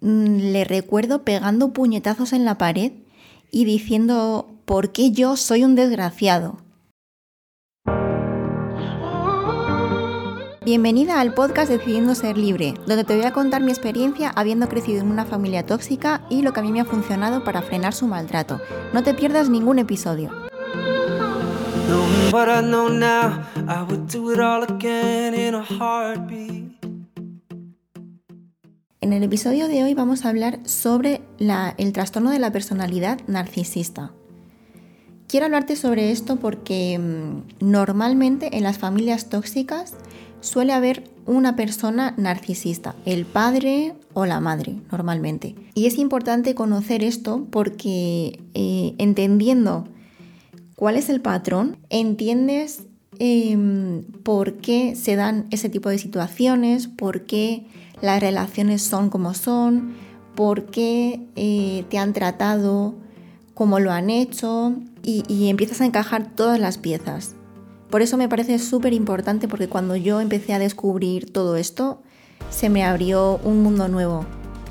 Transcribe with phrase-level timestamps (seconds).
[0.00, 2.92] mm, le recuerdo pegando puñetazos en la pared
[3.50, 6.58] y diciendo, ¿por qué yo soy un desgraciado?
[10.66, 15.00] Bienvenida al podcast Decidiendo Ser Libre, donde te voy a contar mi experiencia habiendo crecido
[15.00, 18.08] en una familia tóxica y lo que a mí me ha funcionado para frenar su
[18.08, 18.60] maltrato.
[18.92, 20.32] No te pierdas ningún episodio.
[29.02, 31.20] En el episodio de hoy vamos a hablar sobre
[31.76, 34.12] el trastorno de la personalidad narcisista.
[35.28, 39.92] Quiero hablarte sobre esto porque mm, normalmente en las familias tóxicas
[40.40, 45.54] suele haber una persona narcisista, el padre o la madre normalmente.
[45.74, 49.84] Y es importante conocer esto porque eh, entendiendo
[50.74, 52.84] cuál es el patrón, entiendes
[53.18, 57.66] em, por qué se dan ese tipo de situaciones, por qué
[58.00, 59.94] las relaciones son como son,
[60.34, 62.94] por qué eh, te han tratado,
[63.54, 67.34] cómo lo han hecho y, empiezas a encajar todas las piezas.
[67.90, 72.02] Por eso me parece súper importante porque cuando yo empecé a descubrir todo esto,
[72.50, 74.26] se me abrió un mundo nuevo,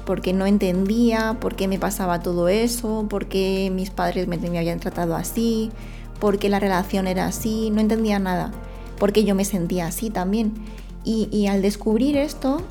[0.05, 4.79] porque no entendía por qué me pasaba todo eso, por qué mis padres me habían
[4.79, 5.71] tratado así,
[6.19, 8.51] por qué la relación era así, no entendía nada,
[8.97, 10.53] porque yo me sentía así también.
[11.03, 12.63] Y, al descubrir esto,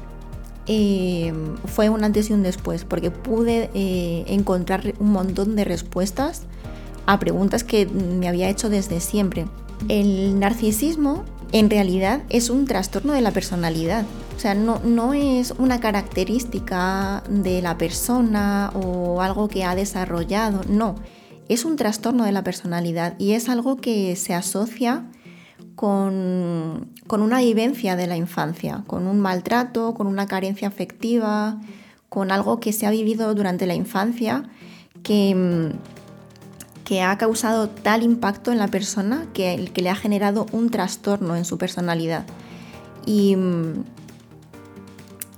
[0.67, 6.42] Em, fue un antes y un después, porque pude eh, encontrar un montón de respuestas
[7.06, 9.47] a preguntas que me había hecho desde siempre.
[9.89, 14.06] El narcisismo en realidad es un trastorno de la personalidad.
[14.37, 20.62] O sea, no, no es una característica de la persona o algo que ha desarrollado,
[20.67, 20.95] no.
[21.48, 25.05] Es un trastorno de la personalidad y es algo que se asocia
[25.75, 31.61] con, una vivencia de la infancia, con un maltrato, con una carencia afectiva,
[32.09, 34.45] con algo que se ha vivido durante la infancia
[35.03, 35.72] que,
[36.84, 41.37] que ha causado tal impacto en la persona que, que le ha generado un trastorno
[41.37, 42.25] en su personalidad.
[43.06, 43.37] Y,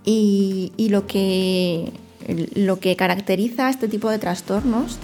[0.04, 1.92] y, lo, que,
[2.54, 4.98] lo que caracteriza a este tipo de trastornos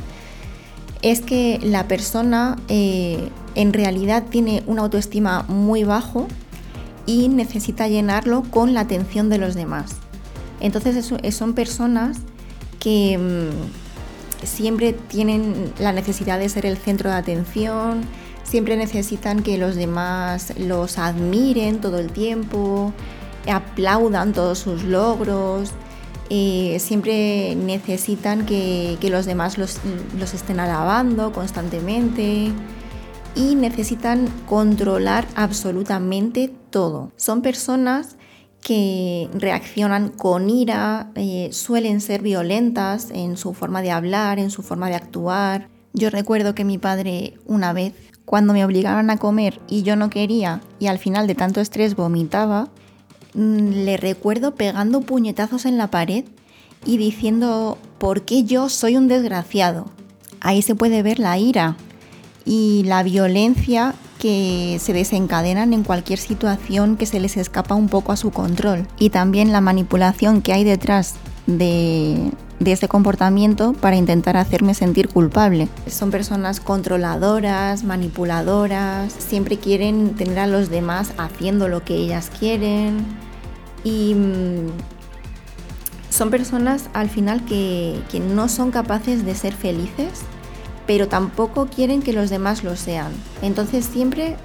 [1.03, 6.29] es que la persona eh, en realidad tiene una autoestima muy bajo
[7.07, 9.97] y necesita llenarlo con la atención de los demás.
[10.61, 12.19] Entonces son personas
[12.79, 18.03] que mm, siempre tienen la necesidad de ser el centro de atención,
[18.45, 22.93] siempre necesitan que los demás los admiren todo el tiempo,
[23.51, 25.73] aplaudan todos sus logros,
[26.31, 29.79] eh, siempre necesitan que, los demás los,
[30.19, 32.51] los estén alabando constantemente
[33.35, 37.13] y necesitan controlar absolutamente todo.
[37.17, 38.17] Son personas
[38.63, 44.63] que reaccionan con ira, eh, suelen ser violentas en su forma de hablar, en su
[44.63, 45.69] forma de actuar.
[45.93, 47.93] Yo recuerdo que mi padre una vez,
[48.25, 51.97] cuando me obligaban a comer y yo no quería y al final de tanto estrés
[51.97, 52.71] vomitaba,
[53.35, 56.25] le recuerdo pegando puñetazos en la pared
[56.85, 59.87] y diciendo, ¿por qué yo soy un desgraciado?
[60.41, 61.77] Ahí se puede ver la ira
[62.45, 68.13] y la violencia que se desencadenan en cualquier situación que se les escapa un poco
[68.13, 71.15] a su control y también la manipulación que hay detrás
[71.47, 72.31] de,
[72.63, 75.69] de ese comportamiento para intentar hacerme sentir culpable.
[75.87, 83.05] Son personas controladoras, manipuladoras, siempre quieren tener a los demás haciendo lo que ellas quieren
[83.85, 84.69] y mm,
[86.11, 90.23] son personas al final que, no son capaces de ser felices
[90.87, 93.13] pero tampoco quieren que los demás lo sean.
[93.41, 94.37] Entonces siempre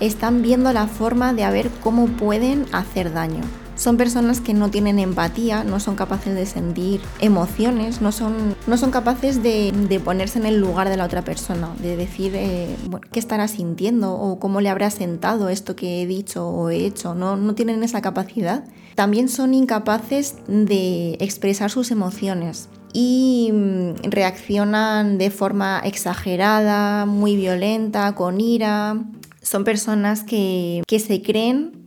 [0.00, 3.42] están viendo la forma de ver cómo pueden hacer daño.
[3.82, 8.76] Son personas que no tienen empatía, no son capaces de sentir emociones, no son, no
[8.76, 12.76] son capaces de, ponerse en el lugar de la otra persona, de decir eh,
[13.10, 17.16] qué estará sintiendo o cómo le habrá sentado esto que he dicho o he hecho.
[17.16, 18.62] No, no tienen esa capacidad.
[18.94, 28.14] También son incapaces de expresar sus emociones y mm, reaccionan de forma exagerada, muy violenta,
[28.14, 29.02] con ira.
[29.42, 31.81] Son personas que, se creen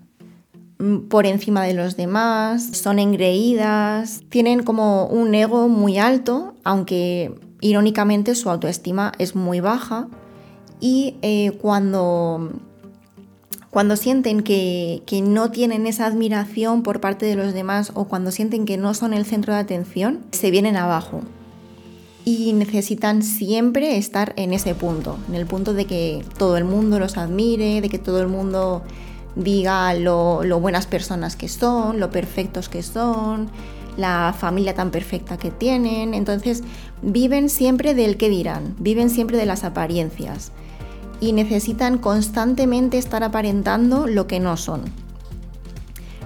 [1.09, 8.35] por encima de los demás, son engreídas, tienen como un ego muy alto, aunque irónicamente
[8.35, 10.07] su autoestima es muy baja
[10.79, 12.51] y eh, cuando
[13.75, 18.65] cuando sienten que, no tienen esa admiración por parte de los demás o cuando sienten
[18.65, 21.19] que no son el centro de atención, se vienen abajo.
[22.23, 26.99] Y necesitan siempre estar en ese punto, en el punto de que todo el mundo
[26.99, 28.81] los admire, de que todo el mundo
[29.35, 33.49] diga lo, buenas personas que son, lo perfectos que son,
[33.97, 36.13] la familia tan perfecta que tienen.
[36.13, 36.63] Entonces
[37.01, 40.51] viven siempre del que dirán, viven siempre de las apariencias
[41.19, 44.83] y necesitan constantemente estar aparentando lo que no son.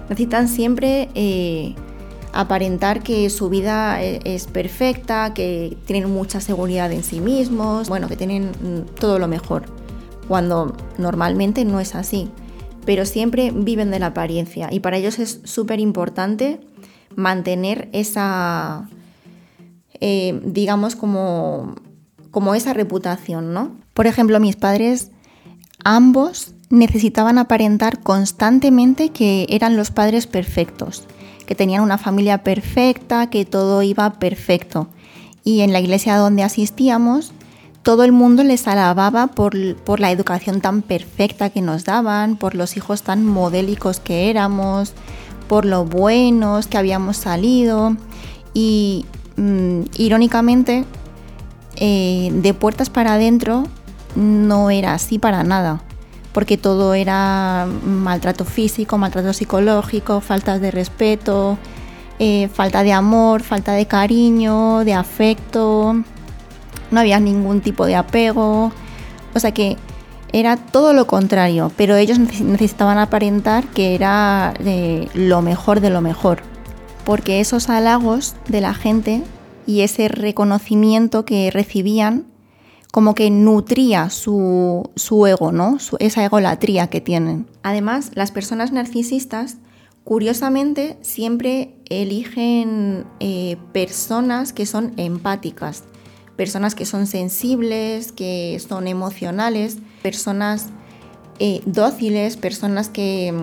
[0.08, 1.74] Necesitan siempre eh,
[2.32, 8.08] aparentar que su vida eh, es perfecta, que tienen mucha seguridad en sí mismos, bueno,
[8.08, 9.64] que tienen mm, todo lo mejor,
[10.26, 12.30] cuando normalmente no es así.
[12.90, 16.58] Pero siempre viven de la apariencia y para ellos es súper importante
[17.14, 18.88] mantener esa,
[20.00, 21.76] eh, digamos, como,
[22.32, 23.76] como esa reputación, ¿no?
[23.94, 25.12] Por ejemplo, mis padres,
[25.84, 31.04] ambos necesitaban aparentar constantemente que eran los padres perfectos,
[31.46, 34.88] que tenían una familia perfecta, que todo iba perfecto.
[35.44, 37.32] Y en la iglesia donde asistíamos,
[37.82, 42.76] todo el mundo les alababa por, la educación tan perfecta que nos daban, por los
[42.76, 44.92] hijos tan modélicos que éramos,
[45.48, 47.96] por lo buenos que habíamos salido.
[48.52, 49.06] Y
[49.36, 50.84] mm, irónicamente,
[51.76, 53.64] eh, de puertas para adentro,
[54.14, 55.80] no era así para nada,
[56.32, 61.56] porque todo era maltrato físico, maltrato psicológico, faltas de respeto,
[62.18, 66.04] eh, falta de amor, falta de cariño, de afecto,
[66.90, 68.72] no había ningún tipo de apego,
[69.34, 69.76] o sea que
[70.32, 76.00] era todo lo contrario, pero ellos necesitaban aparentar que era de lo mejor de lo
[76.00, 76.42] mejor,
[77.04, 79.22] porque esos halagos de la gente
[79.66, 82.26] y ese reconocimiento que recibían
[82.92, 84.90] como que nutría su,
[85.28, 85.78] ego, ¿no?
[86.00, 87.46] esa egolatría que tienen.
[87.62, 89.58] Además, las personas narcisistas,
[90.02, 95.84] curiosamente, siempre eligen eh, personas que son empáticas,
[96.40, 100.68] personas que son sensibles, que son emocionales, personas
[101.38, 103.34] eh, dóciles, personas que,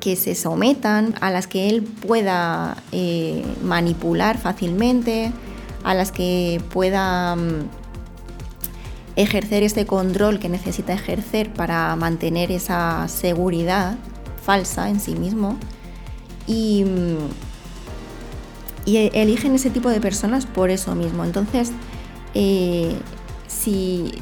[0.00, 5.32] que se sometan, a las que él pueda eh, manipular fácilmente,
[5.84, 7.68] a las que pueda mm,
[9.16, 13.98] ejercer este control que necesita ejercer para mantener esa seguridad
[14.42, 15.58] falsa en sí mismo.
[16.46, 16.86] Y,
[18.84, 21.24] y eligen ese tipo de personas por eso mismo.
[21.24, 21.72] Entonces,
[22.34, 22.96] eh,
[23.46, 24.12] si,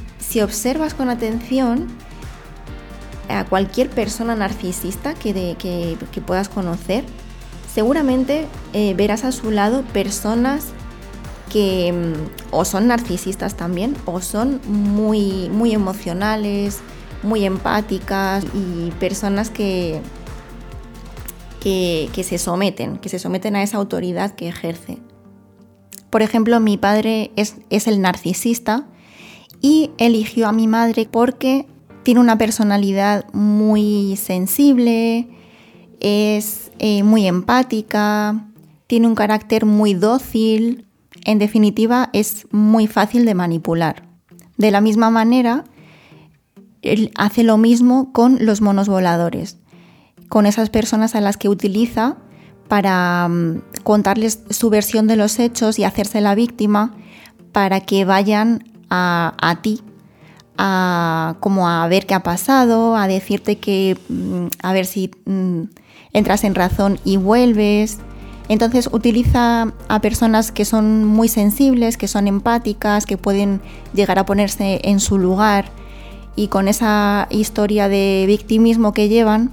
[0.42, 1.88] observas con atención
[3.28, 7.04] a cualquier persona narcisista que, que, puedas conocer,
[7.72, 10.66] seguramente eh, verás a su lado personas
[11.50, 16.80] que mm, o son narcisistas también o son muy, muy emocionales,
[17.22, 20.00] muy empáticas y personas que,
[22.12, 24.98] que, se someten, que se someten a esa autoridad que ejerce.
[26.10, 27.56] Por ejemplo, mi padre es,
[27.86, 28.86] el narcisista
[29.60, 31.66] y eligió a mi madre porque
[32.02, 35.28] tiene una personalidad muy sensible,
[36.00, 38.46] es eh, muy empática,
[38.86, 40.86] tiene un carácter muy dócil,
[41.24, 44.08] en definitiva, es muy fácil de manipular.
[44.56, 45.64] De la misma manera,
[46.80, 49.58] él hace lo mismo con los monos voladores,
[50.28, 52.16] con esas personas a las que utiliza
[52.68, 56.94] para mm, contarles su versión de los hechos y hacerse la víctima
[57.52, 59.82] para que vayan a, ti,
[60.56, 65.62] a, como a ver qué ha pasado, a decirte que mm, a ver si mm,
[66.12, 67.98] entras en razón y vuelves,
[68.48, 73.60] entonces utiliza a personas que son muy sensibles, que son empáticas, que pueden
[73.92, 75.66] llegar a ponerse en su lugar.
[76.34, 79.50] Y con esa historia de victimismo que llevan,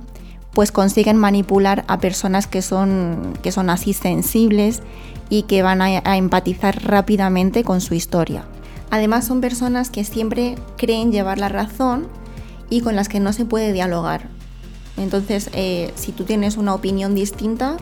[0.55, 4.81] pues consiguen manipular a personas que son, que son así sensibles
[5.29, 8.45] y que van a, empatizar rápidamente con su historia.
[8.89, 12.07] Además son personas que siempre creen llevar la razón
[12.69, 14.29] y con las que no se puede dialogar.
[14.97, 17.75] Entonces, eh, si tú tienes una opinión distinta,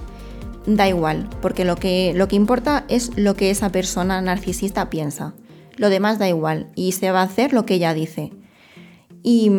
[0.66, 5.36] da igual, porque lo que, lo que importa es lo que esa persona narcisista piensa.
[5.78, 8.32] Lo demás da igual y se va a hacer lo que ella dice.
[9.22, 9.52] Y,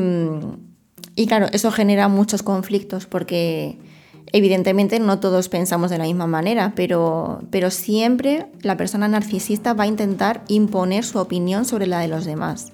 [1.16, 3.78] y claro, eso genera muchos conflictos porque
[4.32, 9.84] evidentemente no todos pensamos de la misma manera, pero, pero siempre la persona narcisista va
[9.84, 12.72] a intentar imponer su opinión sobre la de los demás,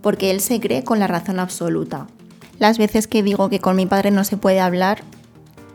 [0.00, 2.06] porque él se cree con la razón absoluta.
[2.58, 5.02] Las veces que digo que con mi padre no se puede hablar,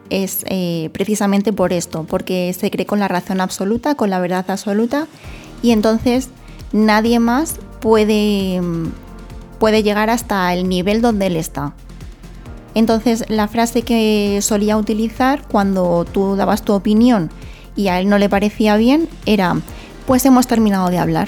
[0.10, 4.46] es eh, precisamente por esto, porque se cree con la razón absoluta, con la verdad
[4.48, 5.08] absoluta,
[5.62, 6.30] y entonces
[6.72, 8.60] nadie más puede,
[9.60, 11.76] puede llegar hasta el nivel donde él está.
[12.78, 17.32] Entonces la frase que solía utilizar cuando tú dabas tu opinión
[17.76, 19.56] y a él no le parecía bien era,
[20.06, 21.28] pues hemos terminado de hablar.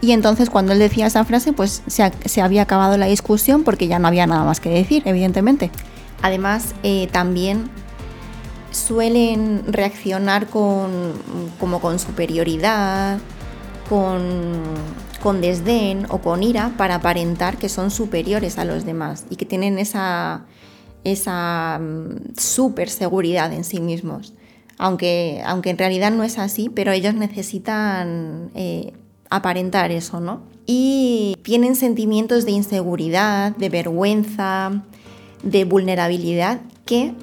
[0.00, 3.86] Y entonces cuando él decía esa frase, pues se, se había acabado la discusión porque
[3.86, 5.70] ya no había nada más que decir, evidentemente.
[6.22, 7.70] Además, eh, también
[8.72, 11.12] suelen reaccionar con,
[11.60, 13.20] como con superioridad,
[13.88, 14.54] con,
[15.26, 19.44] con desdén o con ira para aparentar que son superiores a los demás y que
[19.44, 20.44] tienen esa,
[21.02, 24.34] esa mm, seguridad en sí mismos.
[24.78, 28.92] Aunque, aunque en realidad no es así, pero ellos necesitan eh,
[29.28, 30.42] aparentar eso, ¿no?
[30.64, 34.84] Y tienen sentimientos de inseguridad, de vergüenza,
[35.42, 37.14] de vulnerabilidad que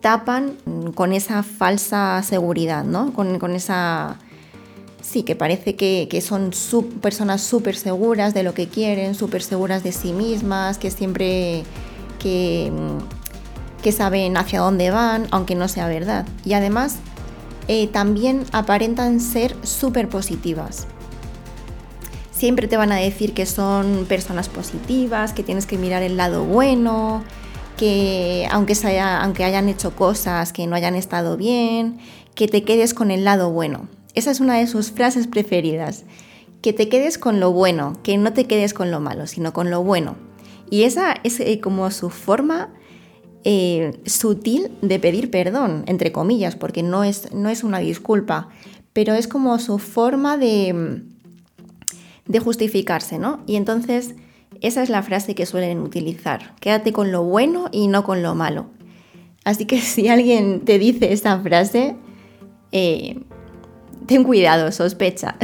[0.00, 0.56] tapan
[0.94, 3.12] con esa falsa seguridad, ¿no?
[3.12, 4.18] Con, esa...
[5.02, 6.52] Sí, que parece que, son
[7.00, 11.64] personas súper seguras de lo que quieren, súper seguras de sí mismas, que siempre
[12.20, 12.72] que,
[13.82, 16.24] que, saben hacia dónde van, aunque no sea verdad.
[16.44, 16.98] Y además
[17.66, 20.86] eh, también aparentan ser súper positivas.
[22.30, 26.44] Siempre te van a decir que son personas positivas, que tienes que mirar el lado
[26.44, 27.24] bueno,
[27.76, 31.98] que aunque, aunque hayan hecho cosas que no hayan estado bien,
[32.36, 33.88] que te quedes con el lado bueno.
[34.14, 36.04] Esa es una de sus frases preferidas.
[36.60, 39.70] Que te quedes con lo bueno, que no te quedes con lo malo, sino con
[39.70, 40.16] lo bueno.
[40.70, 42.72] Y esa es eh, como su forma
[43.44, 48.48] eh, sutil de pedir perdón, entre comillas, porque no es, no es una disculpa,
[48.92, 51.02] pero es como su forma de,
[52.26, 53.42] de justificarse, ¿no?
[53.46, 54.14] Y entonces
[54.60, 56.54] esa es la frase que suelen utilizar.
[56.60, 58.66] Quédate con lo bueno y no con lo malo.
[59.44, 61.96] Así que si alguien te dice esa frase,
[62.70, 63.20] eh,
[64.06, 65.36] ten cuidado, sospecha.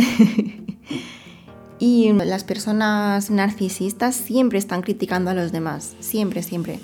[1.78, 6.80] y las personas narcisistas siempre están criticando a los demás, siempre, siempre.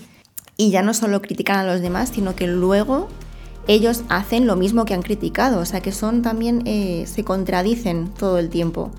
[0.56, 3.08] Y ya no solo critican a los demás, sino que luego
[3.66, 8.08] ellos hacen lo mismo que han criticado, o sea que son también, eh, se contradicen
[8.08, 8.90] todo el tiempo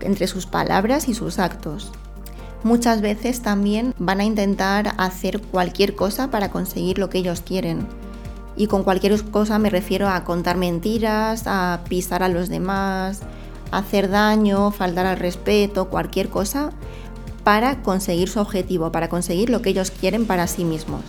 [0.00, 1.92] entre sus palabras y sus actos.
[2.64, 7.86] Muchas veces también van a intentar hacer cualquier cosa para conseguir lo que ellos quieren.
[8.56, 13.20] Y con cualquier cosa me refiero a contar mentiras, a pisar a los demás,
[13.70, 16.70] hacer daño, faltar al respeto, cualquier cosa
[17.42, 21.02] para conseguir su objetivo, para conseguir lo que ellos quieren para sí mismos.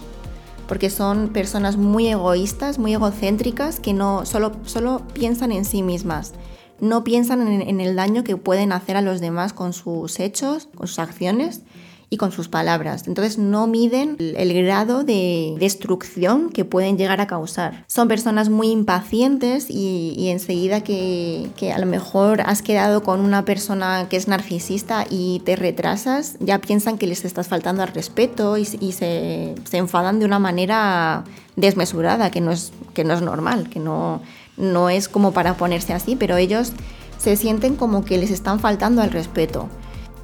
[0.68, 6.34] Porque son personas muy egoístas, muy egocéntricas, que no solo, solo piensan en sí mismas
[6.80, 10.88] no piensan en, el daño que pueden hacer a los demás con sus hechos, con
[10.88, 11.62] sus acciones
[12.10, 13.08] y con sus palabras.
[13.08, 17.84] Entonces no miden el, grado de destrucción que pueden llegar a causar.
[17.88, 24.08] Son personas muy impacientes y, enseguida que, a lo mejor has quedado con una persona
[24.10, 28.66] que es narcisista y te retrasas, ya piensan que les estás faltando al respeto y,
[28.66, 31.24] se, se, enfadan de una manera
[31.56, 34.22] desmesurada, que no es, que no es normal, que no
[34.58, 36.72] no es como para ponerse así, pero ellos
[37.18, 39.70] se sienten como que les están faltando al respeto.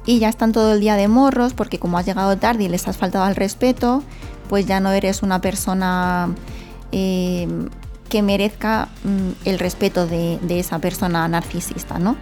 [0.04, 2.88] Y ya están todo el día de morros porque como has llegado tarde y les
[2.88, 4.02] has faltado al respeto,
[4.48, 6.34] pues ya no eres una persona
[6.90, 7.48] eh,
[8.08, 12.16] que merezca mm, el respeto de, esa persona narcisista, ¿no?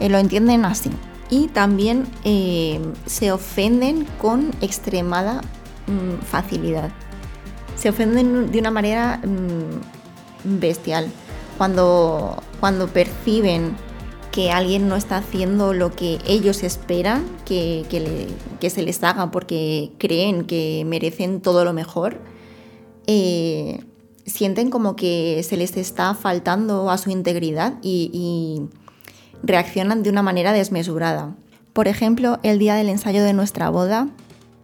[0.00, 0.90] Eh, lo entienden así.
[1.30, 5.40] Y también eh, se ofenden con extremada
[5.86, 6.90] mm, facilidad.
[7.76, 11.10] Se ofenden de una manera mm, bestial
[11.58, 13.74] cuando, cuando perciben
[14.34, 17.86] que alguien no está haciendo lo que ellos esperan que,
[18.68, 22.18] se les haga porque creen que merecen todo lo mejor,
[23.06, 23.84] eh,
[24.26, 28.62] sienten como que se les está faltando a su integridad y
[29.44, 31.36] reaccionan de una manera desmesurada.
[31.72, 34.08] Por ejemplo, el día del ensayo de nuestra boda,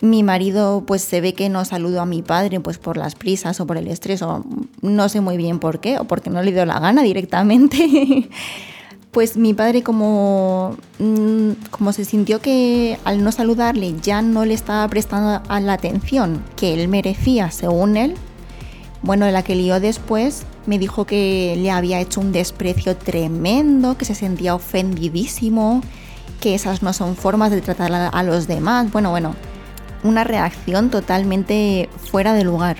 [0.00, 3.61] mi marido pues se ve que no saludó a mi padre pues por las prisas
[3.61, 4.45] o por el estrés o
[4.83, 8.29] no sé muy bien por qué o porque no le dio la gana directamente.
[9.11, 14.55] pues mi padre como, mm, como se sintió que al no saludarle ya no le
[14.55, 18.14] estaba prestando la atención que él merecía según él,
[19.02, 24.05] bueno, la que lió después me dijo que le había hecho un desprecio tremendo, que
[24.05, 25.81] se sentía ofendidísimo,
[26.40, 28.93] que esas no son formas de tratar a los demás.
[28.93, 29.35] Bueno, bueno,
[30.05, 32.76] una reacción totalmente fuera de lugar.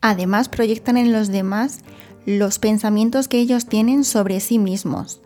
[0.00, 1.80] Además, proyectan en los demás
[2.24, 5.20] los pensamientos que ellos tienen sobre sí mismos.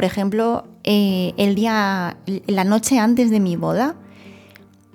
[0.00, 2.16] Por ejemplo, eh, el día,
[2.46, 3.96] la noche antes de mi boda,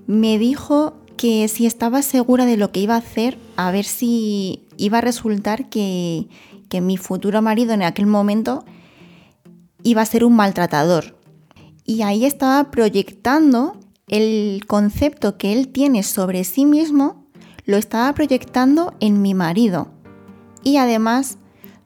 [0.08, 4.66] me dijo que si estaba segura de lo que iba a hacer, a ver si
[4.78, 6.28] iba a resultar que,
[6.70, 8.66] que mi futuro marido en aquel momento
[9.84, 11.16] iba a ser un maltratador.
[11.86, 17.28] Y ahí estaba proyectando el concepto que él tiene sobre sí mismo
[17.66, 19.88] lo estaba proyectando en mi marido.
[20.64, 21.38] Y además,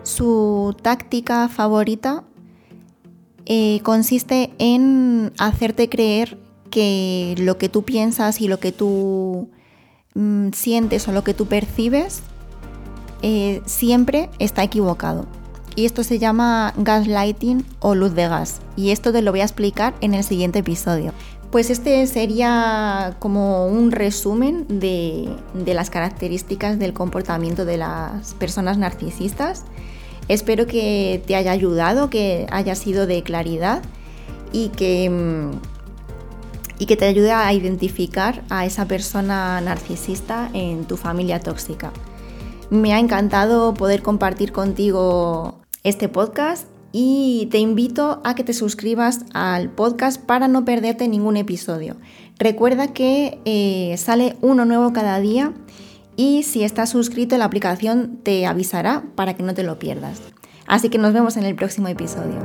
[0.03, 2.23] su táctica favorita
[3.49, 6.37] eh, consiste en hacerte creer
[6.69, 9.49] que lo que tú piensas y lo que tú
[10.13, 12.21] mm, sientes o lo que tú percibes
[13.23, 15.25] eh, siempre está equivocado.
[15.75, 18.61] Y esto se llama gaslighting o luz de gas.
[18.75, 21.11] Y esto te lo voy a explicar en el siguiente episodio.
[21.51, 25.27] Pues este sería como un resumen de,
[25.65, 29.65] las características del comportamiento de las personas narcisistas.
[30.29, 33.81] Espero que te haya ayudado, que haya sido de claridad
[34.53, 35.51] y que, mm,
[36.77, 41.91] y que te ayude a identificar a esa persona narcisista en tu familia tóxica.
[42.69, 49.25] Me ha encantado poder compartir contigo este podcast y te invito a que te suscribas
[49.33, 51.95] al podcast para no perderte ningún episodio.
[52.37, 55.53] Recuerda que eh, sale uno nuevo cada día
[56.19, 60.21] y si estás suscrito la aplicación te avisará para que no te lo pierdas.
[60.67, 62.39] Así que nos vemos en el próximo episodio.